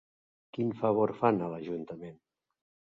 [0.57, 2.21] Quin favor fan a l'Ajuntament?